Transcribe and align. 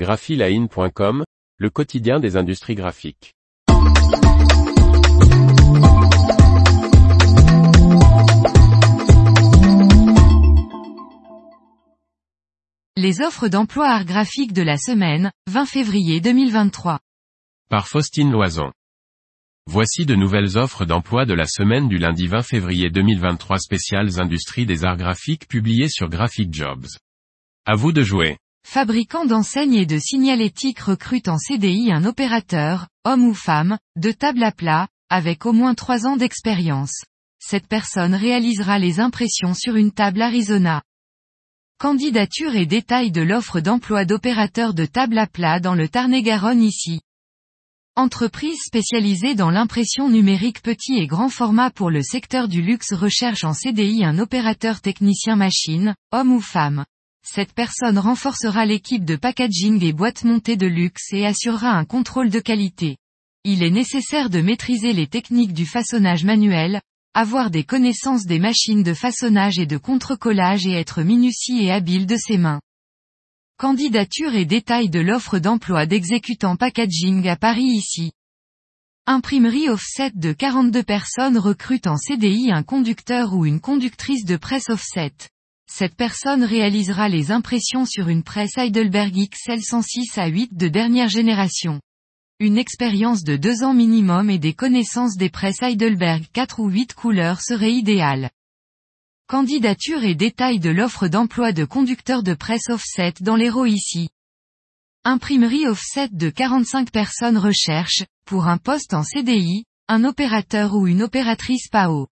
graphiline.com, 0.00 1.24
le 1.58 1.68
quotidien 1.68 2.20
des 2.20 2.38
industries 2.38 2.74
graphiques. 2.74 3.34
Les 12.96 13.20
offres 13.20 13.48
d'emploi 13.48 13.90
art 13.90 14.06
graphique 14.06 14.54
de 14.54 14.62
la 14.62 14.78
semaine, 14.78 15.32
20 15.50 15.66
février 15.66 16.22
2023. 16.22 17.00
Par 17.68 17.86
Faustine 17.86 18.32
Loison. 18.32 18.72
Voici 19.66 20.06
de 20.06 20.14
nouvelles 20.14 20.56
offres 20.56 20.86
d'emploi 20.86 21.26
de 21.26 21.34
la 21.34 21.44
semaine 21.44 21.88
du 21.88 21.98
lundi 21.98 22.26
20 22.26 22.40
février 22.40 22.88
2023 22.88 23.58
spéciales 23.58 24.18
industries 24.18 24.64
des 24.64 24.82
arts 24.82 24.96
graphiques 24.96 25.46
publiées 25.46 25.90
sur 25.90 26.08
Graphic 26.08 26.54
Jobs. 26.54 26.86
À 27.66 27.74
vous 27.74 27.92
de 27.92 28.00
jouer. 28.00 28.38
Fabricant 28.64 29.24
d'enseignes 29.24 29.74
et 29.74 29.86
de 29.86 29.98
signalétique 29.98 30.80
recrute 30.80 31.28
en 31.28 31.38
CDI 31.38 31.90
un 31.92 32.04
opérateur, 32.04 32.86
homme 33.04 33.24
ou 33.24 33.34
femme, 33.34 33.78
de 33.96 34.12
table 34.12 34.44
à 34.44 34.52
plat, 34.52 34.86
avec 35.08 35.44
au 35.44 35.52
moins 35.52 35.74
3 35.74 36.06
ans 36.06 36.16
d'expérience. 36.16 37.02
Cette 37.40 37.66
personne 37.66 38.14
réalisera 38.14 38.78
les 38.78 39.00
impressions 39.00 39.54
sur 39.54 39.76
une 39.76 39.90
table 39.90 40.22
Arizona. 40.22 40.82
Candidature 41.78 42.54
et 42.54 42.66
détails 42.66 43.10
de 43.10 43.22
l'offre 43.22 43.60
d'emploi 43.60 44.04
d'opérateur 44.04 44.74
de 44.74 44.84
table 44.84 45.18
à 45.18 45.26
plat 45.26 45.58
dans 45.58 45.74
le 45.74 45.88
Tarn-et-Garonne 45.88 46.62
ici. 46.62 47.00
Entreprise 47.96 48.60
spécialisée 48.64 49.34
dans 49.34 49.50
l'impression 49.50 50.08
numérique 50.08 50.62
petit 50.62 50.98
et 50.98 51.06
grand 51.06 51.28
format 51.28 51.70
pour 51.70 51.90
le 51.90 52.02
secteur 52.02 52.46
du 52.46 52.62
luxe 52.62 52.92
recherche 52.92 53.42
en 53.42 53.52
CDI 53.52 54.04
un 54.04 54.18
opérateur 54.18 54.80
technicien 54.80 55.34
machine, 55.34 55.96
homme 56.12 56.32
ou 56.32 56.40
femme. 56.40 56.84
Cette 57.22 57.52
personne 57.52 57.98
renforcera 57.98 58.66
l'équipe 58.66 59.04
de 59.04 59.16
packaging 59.16 59.84
et 59.84 59.92
boîtes 59.92 60.24
montées 60.24 60.56
de 60.56 60.66
luxe 60.66 61.12
et 61.12 61.26
assurera 61.26 61.70
un 61.70 61.84
contrôle 61.84 62.30
de 62.30 62.40
qualité. 62.40 62.96
Il 63.44 63.62
est 63.62 63.70
nécessaire 63.70 64.30
de 64.30 64.40
maîtriser 64.40 64.92
les 64.92 65.06
techniques 65.06 65.52
du 65.52 65.64
façonnage 65.64 66.24
manuel, 66.24 66.80
avoir 67.14 67.50
des 67.50 67.64
connaissances 67.64 68.26
des 68.26 68.38
machines 68.38 68.82
de 68.82 68.94
façonnage 68.94 69.58
et 69.58 69.66
de 69.66 69.76
contre-collage 69.76 70.66
et 70.66 70.72
être 70.72 71.02
minutieux 71.02 71.62
et 71.62 71.70
habile 71.72 72.06
de 72.06 72.16
ses 72.16 72.38
mains. 72.38 72.60
Candidature 73.58 74.34
et 74.34 74.44
détails 74.44 74.90
de 74.90 75.00
l'offre 75.00 75.38
d'emploi 75.38 75.86
d'exécutant 75.86 76.56
packaging 76.56 77.28
à 77.28 77.36
Paris 77.36 77.64
ici. 77.64 78.12
Imprimerie 79.06 79.68
offset 79.68 80.12
de 80.14 80.32
42 80.32 80.82
personnes 80.82 81.38
recrute 81.38 81.86
en 81.86 81.96
CDI 81.96 82.52
un 82.52 82.62
conducteur 82.62 83.34
ou 83.34 83.44
une 83.44 83.60
conductrice 83.60 84.24
de 84.24 84.36
presse 84.36 84.70
offset. 84.70 85.12
Cette 85.72 85.94
personne 85.94 86.42
réalisera 86.42 87.08
les 87.08 87.30
impressions 87.30 87.86
sur 87.86 88.08
une 88.08 88.24
presse 88.24 88.58
Heidelberg 88.58 89.14
XL 89.14 89.62
106 89.62 90.18
à 90.18 90.26
8 90.26 90.54
de 90.56 90.66
dernière 90.66 91.08
génération. 91.08 91.80
Une 92.40 92.58
expérience 92.58 93.22
de 93.22 93.36
deux 93.36 93.62
ans 93.62 93.72
minimum 93.72 94.30
et 94.30 94.40
des 94.40 94.52
connaissances 94.52 95.16
des 95.16 95.30
presses 95.30 95.62
Heidelberg 95.62 96.24
4 96.32 96.58
ou 96.58 96.68
8 96.68 96.92
couleurs 96.94 97.40
serait 97.40 97.72
idéale. 97.72 98.30
Candidature 99.28 100.02
et 100.02 100.16
détails 100.16 100.58
de 100.58 100.70
l'offre 100.70 101.06
d'emploi 101.06 101.52
de 101.52 101.64
conducteur 101.64 102.24
de 102.24 102.34
presse 102.34 102.68
offset 102.68 103.14
dans 103.20 103.36
l'Hérault 103.36 103.66
ici. 103.66 104.08
Imprimerie 105.04 105.68
offset 105.68 106.08
de 106.10 106.30
45 106.30 106.90
personnes 106.90 107.38
recherche, 107.38 108.04
pour 108.26 108.48
un 108.48 108.58
poste 108.58 108.92
en 108.92 109.04
CDI, 109.04 109.64
un 109.86 110.02
opérateur 110.02 110.74
ou 110.74 110.88
une 110.88 111.02
opératrice 111.02 111.68
PAO. 111.68 112.08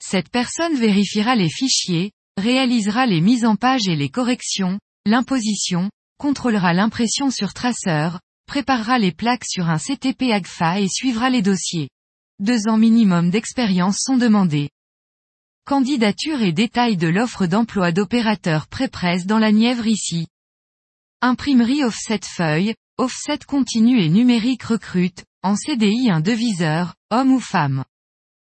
Cette 0.00 0.30
personne 0.30 0.76
vérifiera 0.76 1.36
les 1.36 1.48
fichiers, 1.48 2.12
réalisera 2.38 3.06
les 3.06 3.20
mises 3.20 3.44
en 3.44 3.56
page 3.56 3.88
et 3.88 3.96
les 3.96 4.08
corrections, 4.08 4.78
l'imposition, 5.04 5.90
contrôlera 6.18 6.72
l'impression 6.72 7.30
sur 7.30 7.52
traceur, 7.52 8.20
préparera 8.46 8.98
les 8.98 9.12
plaques 9.12 9.44
sur 9.44 9.68
un 9.68 9.78
CTP 9.78 10.32
AGFA 10.32 10.80
et 10.80 10.88
suivra 10.88 11.30
les 11.30 11.42
dossiers. 11.42 11.90
Deux 12.40 12.68
ans 12.68 12.78
minimum 12.78 13.30
d'expérience 13.30 13.98
sont 14.00 14.16
demandés. 14.16 14.70
Candidature 15.66 16.40
et 16.42 16.52
détails 16.52 16.96
de 16.96 17.08
l'offre 17.08 17.46
d'emploi 17.46 17.92
d'opérateur 17.92 18.68
pré-presse 18.68 19.26
dans 19.26 19.38
la 19.38 19.52
Nièvre 19.52 19.86
ici. 19.86 20.26
Imprimerie 21.20 21.84
offset 21.84 22.20
feuille, 22.24 22.74
offset 22.96 23.40
continu 23.46 24.00
et 24.00 24.08
numérique 24.08 24.62
recrute, 24.62 25.24
en 25.42 25.56
CDI 25.56 26.10
un 26.10 26.20
deviseur, 26.20 26.94
homme 27.10 27.32
ou 27.32 27.40
femme. 27.40 27.84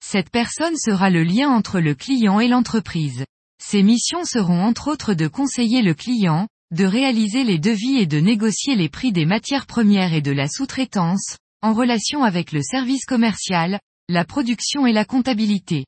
Cette 0.02 0.30
personne 0.30 0.78
sera 0.78 1.10
le 1.10 1.24
lien 1.24 1.50
entre 1.50 1.80
le 1.80 1.94
client 1.94 2.40
et 2.40 2.48
l'entreprise. 2.48 3.26
Ses 3.62 3.84
missions 3.84 4.24
seront 4.24 4.62
entre 4.64 4.90
autres 4.90 5.14
de 5.14 5.28
conseiller 5.28 5.82
le 5.82 5.94
client, 5.94 6.48
de 6.72 6.86
réaliser 6.86 7.44
les 7.44 7.60
devis 7.60 7.98
et 7.98 8.06
de 8.06 8.20
négocier 8.20 8.76
les 8.76 8.90
prix 8.90 9.12
des 9.12 9.26
matières 9.26 9.66
premières 9.66 10.14
et 10.14 10.22
de 10.22 10.32
la 10.32 10.48
sous-traitance, 10.48 11.38
en 11.62 11.74
relation 11.74 12.24
avec 12.24 12.52
le 12.52 12.62
service 12.62 13.06
commercial, 13.06 13.80
la 14.08 14.24
production 14.24 14.88
et 14.88 14.94
la 14.94 15.04
comptabilité. 15.04 15.86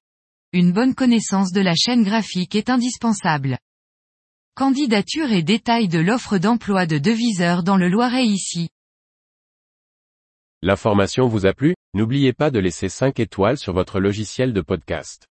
Une 0.53 0.73
bonne 0.73 0.95
connaissance 0.95 1.53
de 1.53 1.61
la 1.61 1.75
chaîne 1.75 2.03
graphique 2.03 2.55
est 2.55 2.69
indispensable. 2.69 3.57
Candidature 4.53 5.31
et 5.31 5.43
détails 5.43 5.87
de 5.87 5.99
l'offre 5.99 6.37
d'emploi 6.37 6.85
de 6.85 6.97
deviseur 6.97 7.63
dans 7.63 7.77
le 7.77 7.87
Loiret 7.87 8.25
ici. 8.25 8.67
L'information 10.61 11.27
vous 11.27 11.45
a 11.45 11.53
plu? 11.53 11.73
N'oubliez 11.93 12.33
pas 12.33 12.51
de 12.51 12.59
laisser 12.59 12.89
5 12.89 13.19
étoiles 13.19 13.57
sur 13.57 13.73
votre 13.73 13.99
logiciel 13.99 14.51
de 14.51 14.61
podcast. 14.61 15.30